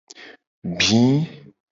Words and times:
Gbi. 0.79 0.99